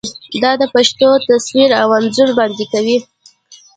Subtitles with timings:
[0.41, 2.97] دا د پېښو تصویر او انځور وړاندې کوي.